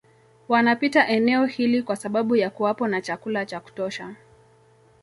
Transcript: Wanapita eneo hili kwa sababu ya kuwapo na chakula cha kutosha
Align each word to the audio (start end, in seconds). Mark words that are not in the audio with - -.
Wanapita 0.49 1.07
eneo 1.07 1.45
hili 1.45 1.83
kwa 1.83 1.95
sababu 1.95 2.35
ya 2.35 2.49
kuwapo 2.49 2.87
na 2.87 3.01
chakula 3.01 3.45
cha 3.45 3.59
kutosha 3.59 4.15